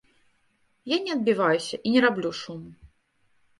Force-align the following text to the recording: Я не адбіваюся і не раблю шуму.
Я 0.91 0.97
не 1.09 1.13
адбіваюся 1.17 1.81
і 1.85 1.93
не 1.99 2.05
раблю 2.07 2.29
шуму. 2.43 2.69